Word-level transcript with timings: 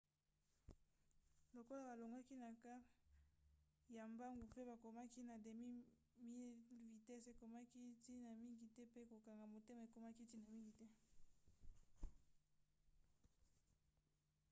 lokola 1.55 1.83
balongwaki 1.89 2.35
na 2.43 2.49
quart 2.61 2.83
ya 3.95 4.03
mbangu 4.11 4.43
mpe 4.49 4.61
bakomaki 4.69 5.19
na 5.29 5.35
demi-mile 5.45 6.81
vitese 6.93 7.27
ekomaki 7.33 7.77
ntina 7.91 8.31
mingi 8.43 8.65
te 8.73 8.81
mpe 8.89 9.01
kokanga 9.09 9.45
motema 9.53 9.81
ekomaki 9.87 10.21
ntina 10.25 10.47
mingi 10.57 10.87